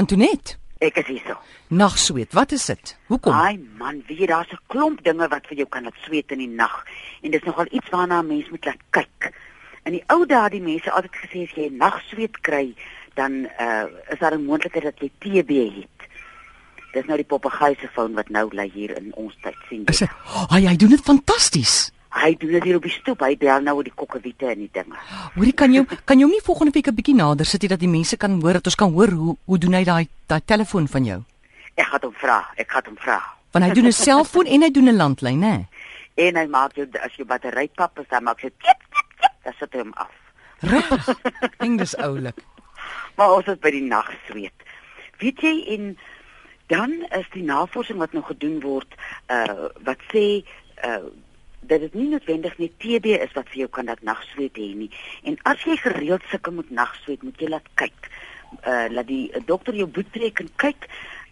Antoinette, 0.00 0.56
Ek 0.80 0.96
is 0.96 1.10
hier 1.10 1.34
nagsweet, 1.68 2.32
wat 2.32 2.54
is 2.56 2.64
dit? 2.70 2.92
Hoekom? 3.10 3.34
Ai 3.36 3.58
man, 3.76 3.98
weet 4.08 4.22
jy 4.22 4.28
daar's 4.30 4.52
'n 4.52 4.60
klomp 4.72 5.02
dinge 5.04 5.28
wat 5.28 5.46
vir 5.46 5.58
jou 5.60 5.68
kan 5.68 5.84
laat 5.84 5.98
sweet 6.06 6.32
in 6.32 6.38
die 6.38 6.48
nag. 6.48 6.86
En 7.22 7.30
dis 7.30 7.42
nogal 7.44 7.66
iets 7.70 7.90
waarna 7.90 8.22
'n 8.22 8.26
mens 8.26 8.48
moet 8.48 8.64
laat 8.64 8.80
kyk. 8.90 9.34
In 9.84 9.92
die 9.92 10.04
ou 10.06 10.24
dae 10.26 10.42
het 10.42 10.52
die 10.52 10.62
mense 10.62 10.90
altyd 10.90 11.16
gesê 11.16 11.42
as 11.44 11.54
jy 11.54 11.68
nagsweet 11.68 12.40
kry, 12.40 12.74
dan 13.14 13.32
uh, 13.60 13.84
is 14.08 14.18
daar 14.18 14.32
'n 14.32 14.44
moontlikheid 14.44 14.84
dat 14.84 15.00
jy 15.00 15.10
TB 15.18 15.50
het. 15.80 16.08
Dis 16.92 17.04
nou 17.04 17.16
die 17.16 17.28
papegaai 17.28 17.76
se 17.80 17.88
foon 17.88 18.14
wat 18.14 18.28
nou 18.28 18.48
lê 18.54 18.70
hier 18.72 18.96
in 18.96 19.12
ons 19.14 19.36
tyd 19.42 19.56
sien 19.68 19.84
jy. 19.84 20.08
"Ag, 20.48 20.50
hy 20.50 20.76
doen 20.76 20.90
dit 20.90 21.00
fantasties." 21.00 21.92
Hy 22.10 22.34
doen 22.34 22.50
dit 22.56 22.64
hier 22.66 22.76
op 22.76 22.82
die 22.82 22.90
stoep. 22.90 23.20
Hy 23.22 23.36
bel 23.38 23.62
nou 23.62 23.76
oor 23.78 23.86
die 23.86 23.94
kokkewiete 23.94 24.48
en 24.50 24.58
die 24.64 24.70
dinge. 24.72 24.98
Hoorie, 25.36 25.54
kan 25.54 25.72
jy 25.72 25.84
kan 26.04 26.18
jy 26.18 26.26
hom 26.26 26.34
nie 26.34 26.42
volgende 26.42 26.74
week 26.74 26.88
'n 26.88 26.94
bietjie 26.94 27.14
nader 27.14 27.46
sit 27.46 27.62
hier 27.62 27.70
dat 27.70 27.80
die 27.80 27.88
mense 27.88 28.16
kan 28.16 28.40
hoor 28.40 28.52
dat 28.58 28.66
ons 28.66 28.74
kan 28.74 28.92
hoor 28.92 29.10
hoe 29.10 29.36
hoe 29.46 29.58
doen 29.58 29.74
hy 29.74 29.84
daai 29.84 30.08
daai 30.26 30.40
telefoon 30.44 30.88
van 30.88 31.04
jou? 31.04 31.22
Ek 31.76 31.86
gaan 31.86 32.02
hom 32.02 32.14
vra. 32.14 32.50
Ek 32.56 32.70
gaan 32.70 32.82
hom 32.86 32.96
vra. 32.96 33.20
Want 33.52 33.64
hy 33.64 33.72
doen 33.72 33.86
'n 33.86 33.92
selfoon 33.92 34.46
en 34.46 34.62
hy 34.62 34.70
doen 34.70 34.88
'n 34.88 34.96
landlyn, 34.96 35.42
hè? 35.42 35.66
En 36.14 36.36
hy 36.36 36.46
maak 36.46 36.74
jou 36.74 36.86
as 37.02 37.14
jou 37.16 37.26
battery 37.26 37.68
pap 37.74 37.98
is, 37.98 38.08
dan 38.10 38.24
maak 38.24 38.40
hy 38.40 38.50
tip 38.50 38.80
tip 38.90 39.08
tip, 39.20 39.32
dan 39.44 39.54
sit 39.58 39.72
hy 39.72 39.78
hom 39.78 39.92
af. 39.94 40.10
Reg. 40.60 41.16
Dink 41.60 41.78
dis 41.78 41.96
oulik. 41.96 42.36
Maar 43.16 43.32
ons 43.32 43.46
is 43.46 43.58
by 43.58 43.70
die 43.70 43.86
nagsweet. 43.86 44.52
Weet 45.18 45.40
jy 45.40 45.64
en 45.76 45.98
dan 46.66 47.06
is 47.10 47.26
die 47.32 47.42
navorsing 47.42 47.98
wat 47.98 48.12
nou 48.12 48.22
gedoen 48.24 48.60
word 48.60 48.94
uh 49.28 49.68
wat 49.84 49.98
sê 50.12 50.44
uh 50.84 51.10
dat 51.60 51.80
dit 51.80 51.94
nie 51.94 52.08
noodwendig 52.08 52.56
net 52.58 52.78
TB 52.78 53.14
is 53.20 53.32
wat 53.36 53.48
vir 53.52 53.64
jou 53.64 53.68
kan 53.68 53.90
dat 53.90 54.02
nagsweet 54.06 54.56
hê 54.56 54.70
nie. 54.74 54.90
En 55.28 55.36
as 55.48 55.62
jy 55.66 55.76
gereeld 55.76 56.24
sukkel 56.30 56.56
met 56.56 56.70
nagsweet, 56.70 57.22
moet 57.22 57.40
jy 57.40 57.50
laat 57.52 57.68
kyk. 57.74 58.10
Uh 58.66 58.88
laat 58.90 59.06
die 59.06 59.30
dokter 59.46 59.76
jou 59.76 59.86
bloed 59.88 60.12
trek 60.12 60.40
en 60.40 60.50
kyk. 60.56 60.88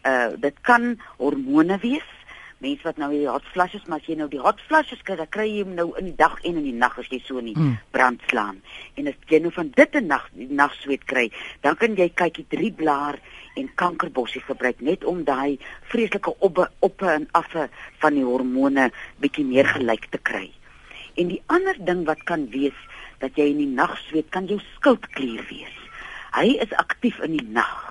Uh 0.06 0.36
dit 0.36 0.60
kan 0.68 0.94
hormone 1.16 1.78
wees. 1.82 2.17
Mense 2.58 2.82
wat 2.82 2.96
nou 2.98 3.10
die 3.12 3.28
hot 3.28 3.44
flushes, 3.52 3.84
maar 3.86 4.00
as 4.00 4.06
jy 4.10 4.16
nou 4.18 4.26
die 4.28 4.40
hot 4.42 4.58
flushes 4.66 5.02
kry, 5.06 5.14
dan 5.16 5.28
kry 5.30 5.44
jy 5.46 5.60
hom 5.62 5.76
nou 5.78 5.92
in 6.00 6.08
die 6.10 6.16
dag 6.18 6.34
en 6.42 6.56
in 6.58 6.64
die 6.64 6.74
nag 6.74 6.96
as 6.98 7.06
jy 7.12 7.20
so 7.22 7.38
in 7.38 7.52
die 7.52 7.58
Mm. 7.58 7.78
brand 7.94 8.20
slaan. 8.26 8.60
En 8.96 9.06
as 9.06 9.14
jy 9.28 9.38
nou 9.38 9.52
van 9.52 9.70
dit 9.74 9.94
'n 9.94 10.06
nag 10.06 10.28
die 10.32 10.48
nagsweet 10.50 11.04
kry, 11.04 11.30
dan 11.62 11.76
kan 11.76 11.94
jy 11.94 12.08
kykie 12.08 12.46
drie 12.48 12.72
blaar 12.72 13.18
en 13.56 13.70
kankerbossie 13.74 14.40
gebruik 14.40 14.80
net 14.80 15.04
om 15.04 15.24
daai 15.24 15.58
vreeslike 15.82 16.34
op 16.38 16.68
op 16.80 17.02
en 17.02 17.28
affe 17.32 17.68
van 17.98 18.14
die 18.14 18.24
hormone 18.24 18.90
bietjie 19.20 19.44
meer 19.44 19.66
gelyk 19.66 20.06
te 20.10 20.18
kry. 20.18 20.50
En 21.16 21.28
die 21.28 21.42
ander 21.46 21.76
ding 21.78 22.04
wat 22.06 22.22
kan 22.24 22.50
wees 22.50 22.78
dat 23.18 23.36
jy 23.36 23.50
in 23.50 23.58
die 23.58 23.66
nag 23.74 23.98
sweet, 23.98 24.28
kan 24.30 24.46
jou 24.46 24.60
skildklier 24.76 25.46
wees. 25.48 25.76
Hy 26.32 26.58
is 26.60 26.72
aktief 26.72 27.18
in 27.20 27.36
die 27.36 27.48
nag. 27.50 27.87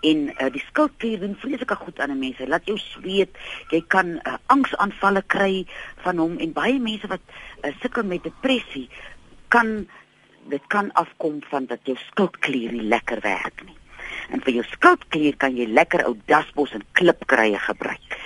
En 0.00 0.28
uh, 0.30 0.50
die 0.54 0.62
skildklier 0.68 1.20
doen 1.20 1.36
vreeslike 1.38 1.74
goed 1.74 1.98
aan 1.98 2.10
'n 2.10 2.18
mens. 2.18 2.38
Hy 2.38 2.46
laat 2.46 2.66
jou 2.66 2.78
sweet. 2.78 3.30
Jy 3.70 3.82
kan 3.86 4.06
uh, 4.22 4.36
angsaanvalle 4.46 5.22
kry 5.26 5.66
van 6.04 6.18
hom 6.18 6.38
en 6.38 6.52
baie 6.52 6.78
mense 6.78 7.06
wat 7.06 7.20
uh, 7.62 7.72
sukkel 7.80 8.04
met 8.04 8.22
depressie 8.22 8.88
kan 9.48 9.88
dit 10.48 10.62
kan 10.66 10.92
afkom 10.92 11.42
van 11.50 11.66
dat 11.66 11.80
jou 11.82 11.96
skildklier 11.96 12.72
nie 12.72 12.88
lekker 12.88 13.20
werk 13.20 13.62
nie. 13.66 13.76
En 14.30 14.40
vir 14.40 14.60
jou 14.60 14.64
skildklier 14.64 15.36
kan 15.36 15.56
jy 15.56 15.66
lekker 15.66 16.04
ou 16.06 16.16
dasbos 16.26 16.72
en 16.72 16.84
klipkrye 16.92 17.58
gebruik. 17.58 18.18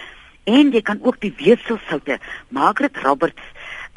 En 0.44 0.72
jy 0.74 0.82
kan 0.82 0.98
ook 1.02 1.20
die 1.20 1.34
weefselsoute. 1.38 2.18
Margaret 2.48 2.96
Roberts 2.96 3.42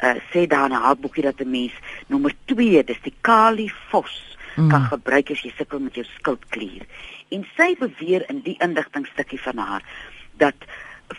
uh, 0.02 0.14
sê 0.32 0.46
daar 0.46 0.70
in 0.70 0.78
haar 0.78 0.96
boekie 0.96 1.22
dat 1.22 1.40
'n 1.40 1.50
mens 1.50 1.72
nommer 2.06 2.34
2, 2.44 2.84
dis 2.84 3.02
die 3.02 3.14
kalifos 3.20 4.35
Mm. 4.56 4.70
kan 4.72 4.86
gebruik 4.88 5.30
as 5.30 5.42
jy 5.44 5.52
sukkel 5.56 5.82
met 5.84 5.94
jou 5.94 6.04
skildklier. 6.14 6.86
En 7.28 7.42
sy 7.56 7.74
beweer 7.76 8.24
in 8.32 8.40
die 8.46 8.56
indigtingstukkie 8.64 9.40
van 9.44 9.58
haar 9.60 9.82
dat 10.40 10.68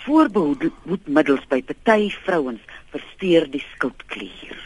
voorbehoedmiddels 0.06 1.46
by 1.52 1.62
party 1.62 2.10
vrouens 2.26 2.64
versteur 2.92 3.46
die 3.52 3.64
skildklier. 3.76 4.58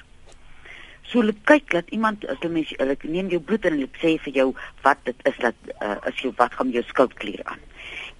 So 1.03 1.19
hulle 1.19 1.35
kyk 1.49 1.73
dat 1.75 1.91
iemand 1.91 2.23
as 2.31 2.39
hulle 2.39 2.53
mens 2.55 2.71
hulle 2.77 2.95
neem 3.03 3.31
jou 3.33 3.41
bloed 3.43 3.67
en 3.67 3.75
hulle 3.75 3.89
sê 3.99 4.15
vir 4.23 4.37
jou 4.39 4.47
wat 4.85 5.03
dit 5.09 5.27
is 5.27 5.41
dat 5.43 5.71
uh, 5.81 5.97
as 6.07 6.23
jy 6.23 6.31
wat 6.39 6.55
gaan 6.55 6.71
jou 6.71 6.83
skildklier 6.87 7.43
aan. 7.51 7.59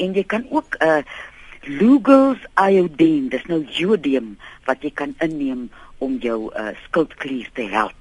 En 0.03 0.17
jy 0.17 0.25
kan 0.27 0.43
ook 0.51 0.75
'n 0.79 0.87
uh, 0.87 1.03
Lugol's 1.61 2.41
iodine, 2.57 3.29
dis 3.29 3.43
nou 3.45 3.61
jodium 3.69 4.37
wat 4.65 4.81
jy 4.81 4.89
kan 4.89 5.13
inneem 5.21 5.69
om 6.01 6.17
jou 6.17 6.49
uh, 6.57 6.73
skildklier 6.87 7.49
te 7.53 7.67
help. 7.69 8.00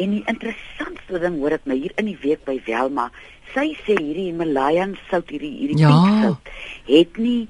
En 0.00 0.14
die 0.16 0.22
interessantste 0.32 1.20
ding 1.22 1.38
hoor 1.40 1.58
ek 1.58 1.66
nou 1.68 1.76
hier 1.76 1.92
in 2.00 2.08
die 2.08 2.18
week 2.22 2.44
by 2.48 2.56
Welma, 2.66 3.10
sy 3.54 3.72
sê 3.84 3.96
hierdie 3.98 4.30
Himalayan 4.30 4.96
sout 5.10 5.28
hierdie 5.32 5.52
hierdie 5.58 5.80
Ja. 5.82 5.90
pink 5.90 6.22
sout 6.24 6.54
het 6.88 7.18
nie 7.18 7.48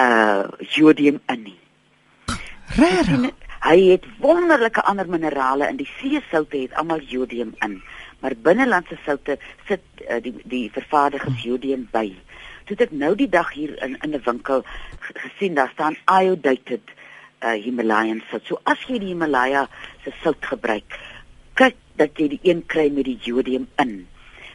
uh 0.00 0.48
jodium 0.74 1.20
in 1.28 1.42
nie. 1.42 1.58
Regtig. 2.76 3.30
Hy 3.62 3.76
het 3.92 4.06
wonderlike 4.18 4.82
ander 4.90 5.06
minerale 5.06 5.68
in 5.70 5.76
die 5.78 5.88
seesoute 6.00 6.64
het 6.64 6.72
almal 6.80 7.04
jodium 7.06 7.52
in, 7.62 7.76
maar 8.20 8.34
binnelandse 8.34 8.96
soute 9.04 9.36
sit 9.68 9.84
uh, 10.08 10.18
die 10.24 10.34
die 10.44 10.64
vervaardigers 10.74 11.44
jodium 11.46 11.84
by. 11.92 12.08
Toe 12.66 12.76
ek 12.82 12.90
nou 13.04 13.12
die 13.18 13.28
dag 13.30 13.52
hier 13.54 13.76
in 13.84 13.94
in 14.02 14.16
'n 14.16 14.22
winkel 14.24 14.64
gesien 15.12 15.54
daar 15.54 15.70
staan 15.74 15.96
iodidated 16.10 16.82
uh, 17.44 17.52
Himalayan 17.52 18.22
sout. 18.30 18.42
So 18.46 18.58
as 18.64 18.78
jy 18.88 18.98
die 18.98 19.12
Himalaya 19.12 19.68
se 20.04 20.10
sout 20.22 20.42
gebruik, 20.46 20.98
kyk 21.54 21.76
dat 21.96 22.18
jy 22.18 22.28
die 22.28 22.40
een 22.42 22.66
kry 22.66 22.88
met 22.90 23.04
die 23.04 23.18
jodium 23.20 23.68
in. 23.82 24.06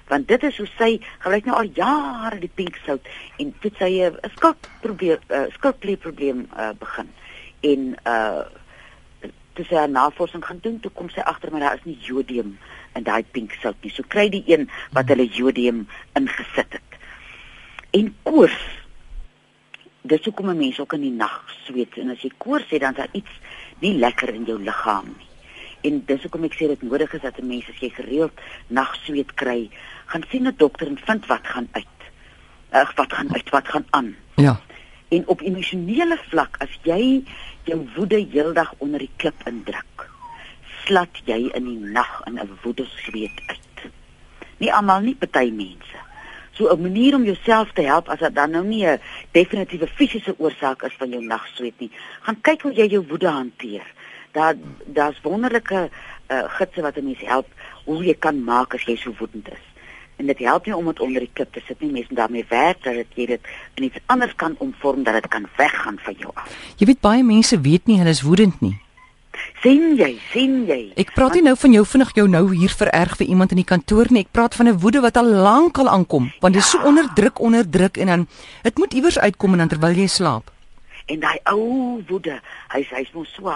Want 0.07 0.27
dit 0.27 0.43
is 0.43 0.57
hoe 0.57 0.67
sy 0.77 0.91
gebruik 1.19 1.45
nou 1.45 1.57
al 1.57 1.71
jare 1.75 2.39
die 2.39 2.51
pink 2.53 2.79
sout 2.85 3.07
en 3.37 3.51
toe 3.61 3.71
sy 3.79 3.91
'n 4.07 4.15
skildprobleem 4.35 5.19
uh, 5.29 5.47
skildklierprobleem 5.57 6.47
uh, 6.55 6.71
begin. 6.79 7.09
En 7.61 7.95
uh 8.05 8.45
toe 9.57 9.65
sy 9.65 9.75
haar 9.75 9.89
navorsing 9.89 10.43
gaan 10.45 10.59
doen, 10.61 10.79
toe 10.79 10.91
kom 10.93 11.09
sy 11.09 11.23
agter 11.25 11.51
maar 11.51 11.63
daar 11.65 11.79
is 11.79 11.85
nie 11.89 11.97
jodium 12.05 12.57
in 12.93 13.03
daai 13.03 13.23
pink 13.23 13.55
sout 13.61 13.75
nie. 13.81 13.91
So 13.91 14.03
kry 14.07 14.29
die 14.29 14.43
een 14.45 14.69
wat 14.93 15.09
hulle 15.09 15.25
jodium 15.25 15.87
ingesit 16.13 16.77
het. 16.77 16.99
En 17.91 18.15
koors. 18.23 18.59
Dis 20.01 20.23
hoekom 20.23 20.49
'n 20.49 20.57
mens 20.57 20.79
ook 20.79 20.93
in 20.93 21.01
die 21.01 21.17
nag 21.23 21.43
sweet 21.65 21.97
en 21.97 22.09
as 22.09 22.21
jy 22.21 22.31
koors 22.37 22.69
het 22.69 22.81
dan 22.81 22.91
is 22.91 22.97
daar 22.97 23.09
iets 23.11 23.33
nie 23.79 23.97
lekker 23.97 24.33
in 24.33 24.45
jou 24.45 24.59
liggaam 24.63 25.05
nie. 25.17 25.26
En 25.87 25.99
dis 26.05 26.23
hoekom 26.25 26.47
ek 26.47 26.55
sê 26.59 26.67
dit 26.71 26.81
nodig 26.83 27.13
is 27.13 27.23
dat 27.23 27.39
'n 27.39 27.47
mens 27.47 27.67
as 27.71 27.79
jy 27.79 27.89
gereeld 27.89 28.35
nagsweet 28.67 29.31
kry, 29.41 29.69
gaan 30.05 30.23
sien 30.29 30.47
'n 30.47 30.55
dokter 30.57 30.87
en 30.87 30.99
vind 31.09 31.25
wat 31.25 31.47
gaan 31.47 31.67
uit. 31.71 31.97
Ag 32.69 32.95
wat 32.95 33.13
gaan 33.13 33.33
uit, 33.33 33.49
wat 33.49 33.67
gaan 33.67 33.85
aan. 33.89 34.15
Ja. 34.35 34.59
En 35.09 35.27
op 35.27 35.41
emosionele 35.41 36.17
vlak 36.29 36.57
as 36.59 36.73
jy 36.83 37.23
jou 37.63 37.79
woede 37.95 38.19
heeldag 38.31 38.73
onder 38.77 38.99
die 38.99 39.11
klip 39.15 39.39
indruk, 39.45 40.09
slat 40.85 41.21
jy 41.25 41.49
in 41.53 41.63
die 41.63 41.79
nag 41.79 42.21
in 42.25 42.39
'n 42.39 42.57
woedesweet 42.63 43.41
uit. 43.47 43.91
Nie 44.57 44.73
almal 44.73 45.01
nie, 45.01 45.15
party 45.15 45.51
mense. 45.51 45.97
So 46.51 46.67
'n 46.73 46.81
manier 46.81 47.15
om 47.15 47.23
jouself 47.23 47.71
te 47.73 47.81
help 47.81 48.09
as 48.09 48.19
dit 48.19 48.35
dan 48.35 48.51
nou 48.51 48.65
nie 48.65 48.85
'n 48.85 48.99
definitiewe 49.31 49.87
fisiese 49.87 50.35
oorsaak 50.37 50.83
is 50.83 50.95
van 50.97 51.09
jou 51.09 51.23
nagsweet 51.23 51.79
nie, 51.79 51.91
gaan 52.21 52.41
kyk 52.41 52.61
hoe 52.61 52.73
jy 52.73 52.87
jou 52.87 53.05
woede 53.07 53.29
hanteer. 53.29 53.85
Daar 54.37 54.55
daar's 54.85 55.21
wonderlike 55.25 55.89
uh, 56.31 56.43
gidse 56.59 56.81
wat 56.81 56.97
'n 56.97 57.05
mens 57.09 57.23
help 57.25 57.47
hoe 57.85 58.03
jy 58.03 58.15
kan 58.19 58.43
maak 58.43 58.73
as 58.73 58.85
jy 58.85 58.95
so 58.95 59.13
woedend 59.19 59.47
is. 59.51 59.65
En 60.17 60.25
dit 60.25 60.39
help 60.39 60.65
nie 60.65 60.75
om 60.75 60.85
dit 60.85 60.99
onder 60.99 61.21
die 61.21 61.33
klip 61.33 61.53
te 61.53 61.61
sit 61.67 61.79
nie, 61.81 61.91
mense 61.91 62.13
daarmee 62.13 62.45
werk 62.49 62.83
dat 62.83 62.93
dit 62.93 63.07
jy 63.15 63.25
dit 63.25 63.41
in 63.75 63.83
iets 63.83 64.01
anders 64.05 64.35
kan 64.35 64.55
omvorm 64.57 65.03
dat 65.03 65.13
dit 65.13 65.27
kan 65.27 65.45
weggaan 65.57 65.97
van 65.99 66.15
jou 66.17 66.31
af. 66.33 66.49
Jy 66.77 66.85
weet 66.85 67.01
baie 67.01 67.23
mense 67.23 67.61
weet 67.61 67.85
nie 67.85 67.97
hulle 67.97 68.09
is 68.09 68.21
woedend 68.21 68.61
nie. 68.61 68.77
sien 69.61 69.95
jy, 69.97 70.17
sien 70.31 70.65
jy. 70.67 70.79
Ek 70.99 71.13
praat 71.15 71.37
nie 71.37 71.43
nou 71.45 71.55
van 71.59 71.73
jou 71.75 71.85
vinnig 71.85 72.11
jou 72.17 72.27
nou 72.29 72.43
hier 72.53 72.73
vererg 72.79 73.15
vir 73.19 73.27
iemand 73.27 73.55
in 73.55 73.61
die 73.61 73.67
kantoor 73.67 74.11
nie. 74.13 74.25
Ek 74.25 74.31
praat 74.31 74.55
van 74.55 74.67
'n 74.67 74.79
woede 74.79 75.01
wat 75.01 75.17
al 75.17 75.25
lank 75.25 75.77
al 75.77 75.89
aankom, 75.89 76.31
want 76.41 76.53
dit 76.53 76.63
is 76.63 76.69
so 76.69 76.79
onderdruk, 76.83 77.39
onderdruk 77.39 77.97
en 77.97 78.07
dan 78.07 78.27
dit 78.63 78.77
moet 78.77 78.94
iewers 78.94 79.19
uitkom 79.19 79.51
en 79.53 79.57
dan 79.57 79.67
terwyl 79.67 79.95
jy 79.95 80.07
slaap. 80.07 80.51
En 81.07 81.19
daai 81.24 81.39
ou 81.51 82.04
woede, 82.07 82.39
hy's 82.74 82.89
hy's 82.92 83.12
mos 83.15 83.31
so 83.33 83.48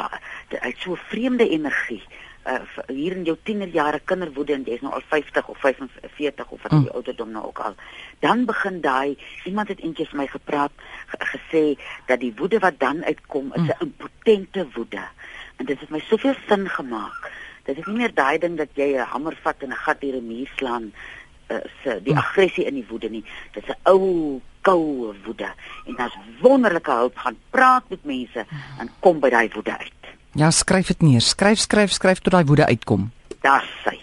hy't 0.62 0.77
so 0.80 0.95
vreemde 1.09 1.48
energie. 1.50 2.03
Uh 2.48 2.62
hier 2.88 3.12
in 3.15 3.24
jou 3.27 3.36
tienerjare 3.44 4.00
kinderwoede 4.06 4.53
en 4.56 4.63
jy's 4.65 4.81
nou 4.81 4.94
al 4.94 5.03
50 5.09 5.48
of 5.48 5.57
45 5.59 6.50
of 6.50 6.62
wat 6.63 6.71
Mm. 6.71 6.77
mm. 6.77 6.83
die 6.88 6.92
ouderdom 6.94 7.31
nou 7.31 7.45
ook 7.45 7.59
al. 7.59 7.75
Dan 8.19 8.45
begin 8.45 8.81
daai 8.81 9.18
iemand 9.45 9.68
het 9.68 9.80
eentjie 9.80 10.07
vir 10.07 10.18
my 10.18 10.27
gepraat 10.27 10.71
ge- 11.12 11.25
gesê 11.33 11.63
dat 12.07 12.19
die 12.19 12.33
woede 12.38 12.59
wat 12.59 12.80
dan 12.80 13.03
uitkom 13.03 13.54
is 13.54 13.62
'n 13.62 13.75
impotente 13.80 14.68
woede. 14.74 15.04
En 15.57 15.65
dit 15.65 15.80
het 15.80 15.89
my 15.89 16.00
soveel 16.00 16.36
sin 16.47 16.69
gemaak. 16.69 17.31
Dit 17.63 17.77
is 17.77 17.86
nie 17.86 17.97
meer 17.97 18.13
daai 18.13 18.38
ding 18.39 18.57
dat 18.57 18.69
jy 18.74 18.95
'n 18.97 19.06
hamer 19.06 19.38
vat 19.44 19.56
en 19.62 19.69
'n 19.69 19.75
gat 19.86 20.01
deur 20.01 20.15
'n 20.15 20.27
muur 20.27 20.50
slaan 20.56 20.94
uh, 21.51 21.57
se 21.83 22.00
die 22.04 22.13
Mm. 22.13 22.18
aggressie 22.19 22.65
in 22.65 22.74
die 22.74 22.86
woede 22.89 23.09
nie. 23.09 23.24
Dit 23.54 23.63
is 23.63 23.69
'n 23.69 23.89
ou 23.89 24.42
koue 24.61 25.15
woede 25.25 25.53
en 25.85 25.95
daar's 25.97 26.17
wonderlike 26.41 26.91
hulp 26.91 27.17
gaan 27.17 27.37
praat 27.49 27.83
met 27.89 28.03
mense 28.03 28.45
en 28.79 28.89
kom 28.99 29.19
by 29.19 29.29
daai 29.29 29.49
woede 29.53 29.77
uit. 29.77 30.11
Ja, 30.33 30.51
skryf 30.51 30.87
dit 30.87 31.01
neer. 31.01 31.21
Skryf, 31.21 31.59
skryf, 31.59 31.91
skryf 31.91 32.19
tot 32.19 32.31
daai 32.31 32.45
woede 32.45 32.65
uitkom. 32.65 33.11
Daar's 33.41 33.67
sy. 33.83 33.97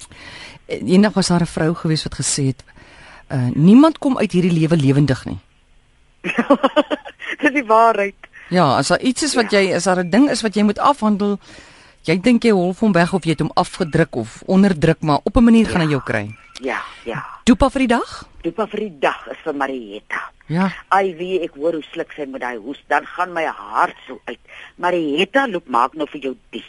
Eendag 0.66 1.12
was 1.12 1.28
daar 1.28 1.40
'n 1.40 1.46
vrou 1.46 1.74
gewees 1.74 2.02
wat 2.02 2.14
gesê 2.14 2.46
het 2.52 2.64
Uh 3.28 3.48
niemand 3.52 3.98
kom 3.98 4.16
uit 4.18 4.32
hierdie 4.32 4.52
lewe 4.52 4.76
lewendig 4.76 5.24
nie. 5.28 5.38
Dis 7.40 7.52
die 7.52 7.64
waarheid. 7.68 8.16
Ja, 8.48 8.78
as 8.80 8.88
daar 8.88 9.02
iets 9.04 9.26
is 9.26 9.34
wat 9.36 9.52
jy 9.52 9.68
as 9.76 9.84
daar 9.84 10.00
'n 10.00 10.10
ding 10.10 10.30
is 10.32 10.40
wat 10.40 10.56
jy 10.56 10.64
moet 10.64 10.78
afhandel, 10.78 11.36
jy 12.08 12.16
dink 12.24 12.46
jy 12.46 12.54
hol 12.56 12.72
hom 12.78 12.94
weg 12.96 13.12
of 13.12 13.26
jy 13.26 13.34
het 13.36 13.44
hom 13.44 13.52
afgedruk 13.60 14.16
of 14.16 14.40
onderdruk, 14.48 15.02
maar 15.04 15.20
op 15.24 15.36
'n 15.36 15.44
manier 15.44 15.66
gaan 15.66 15.84
hy 15.84 15.90
jou 15.92 16.00
kry. 16.00 16.24
Ja, 16.62 16.80
ja. 17.04 17.22
Dopa 17.44 17.68
vir 17.70 17.86
die 17.86 17.94
dag? 17.94 18.28
Dopa 18.42 18.66
vir 18.66 18.80
die 18.80 18.98
dag 19.00 19.28
is 19.30 19.36
vir 19.44 19.54
Marietta. 19.54 20.20
Ja. 20.46 20.72
Ai 20.88 21.14
wie 21.14 21.40
ek 21.40 21.54
hoor 21.54 21.72
hoe 21.72 21.82
sluk 21.92 22.12
sy 22.12 22.24
met 22.26 22.40
daai 22.40 22.56
hoes, 22.56 22.80
dan 22.88 23.04
gaan 23.04 23.32
my 23.32 23.44
hart 23.44 23.96
so 24.06 24.20
uit. 24.24 24.38
Marietta 24.76 25.46
loop 25.46 25.68
maak 25.68 25.94
nou 25.94 26.06
vir 26.06 26.20
jou 26.20 26.36
die. 26.50 26.64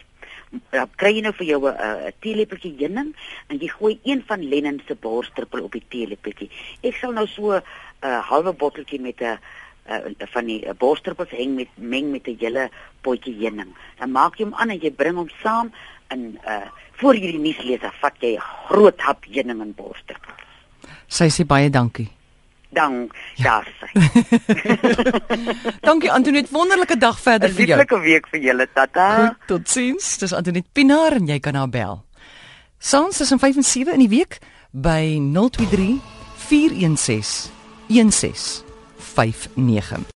Dan 0.71 0.89
kry 0.95 1.13
jy 1.15 1.21
nou 1.21 1.33
vir 1.33 1.45
jou 1.45 1.61
'n 1.69 1.75
uh, 1.75 2.11
teelepeltjie 2.19 2.75
heuning 2.79 3.15
en 3.47 3.57
jy 3.57 3.67
gooi 3.67 3.99
een 4.03 4.23
van 4.27 4.49
Lennon 4.49 4.81
se 4.87 4.95
borsdruppel 4.95 5.63
op 5.63 5.71
die 5.71 5.85
teelepeltjie. 5.89 6.49
Ek 6.83 6.95
sal 6.95 7.11
nou 7.11 7.27
so 7.27 7.53
'n 7.53 7.61
uh, 8.03 8.19
halwe 8.29 8.53
botteltjie 8.53 8.99
met 8.99 9.21
'n 9.21 9.23
uh, 9.23 9.37
van 10.33 10.45
die 10.45 10.65
uh, 10.65 10.73
borsdruppels 10.77 11.29
heng 11.29 11.55
met 11.55 11.67
meng 11.75 12.11
met 12.11 12.27
'n 12.27 12.37
hele 12.39 12.69
potjie 13.01 13.35
heuning. 13.39 13.75
Dan 13.99 14.11
maak 14.11 14.37
jy 14.37 14.45
hom 14.45 14.53
aan 14.53 14.69
en 14.69 14.79
jy 14.79 14.91
bring 14.91 15.15
hom 15.15 15.29
saam 15.43 15.71
in 16.09 16.39
uh 16.45 16.67
voor 16.99 17.15
jy 17.15 17.31
die 17.31 17.39
nuus 17.39 17.61
lees, 17.63 17.79
vat 18.01 18.15
jy 18.19 18.35
'n 18.35 18.41
groot 18.67 19.01
hap 19.01 19.25
heuning 19.25 19.61
en 19.61 19.73
borsdruppels. 19.73 20.47
Sy 21.07 21.29
sê 21.29 21.45
baie 21.45 21.69
dankie. 21.69 22.09
Dan 22.69 23.09
ja, 23.35 23.63
sy. 23.79 23.87
dankie 25.89 26.11
Antoinette, 26.11 26.53
wonderlike 26.53 26.97
dag 26.97 27.19
verder 27.19 27.49
'n 27.49 27.53
vir 27.53 27.65
jou. 27.65 27.79
Lieflike 27.79 27.99
week 27.99 28.27
vir 28.27 28.39
julle, 28.39 28.67
tata. 28.73 29.27
Goed, 29.27 29.47
totsiens. 29.47 30.17
Dis 30.17 30.33
Antoinette 30.33 30.69
Pinaar 30.73 31.11
en 31.11 31.27
jy 31.27 31.39
kan 31.39 31.55
haar 31.55 31.69
bel. 31.69 32.05
Saans 32.77 33.21
is 33.21 33.31
om 33.31 33.39
5 33.39 33.55
en 33.55 33.63
7 33.63 33.93
in 33.93 33.99
die 33.99 34.09
week 34.09 34.37
by 34.71 35.19
023 35.33 35.99
416 36.35 38.68
1659. 39.19 40.05